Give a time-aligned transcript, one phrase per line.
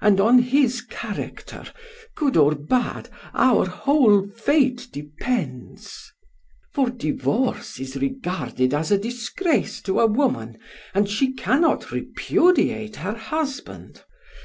[0.00, 1.62] And on his character,
[2.16, 6.10] good or bad, our whole fate depends.
[6.72, 10.58] For divorce is regarded as a disgrace to a woman
[10.92, 14.02] and she cannot repudiate her husband.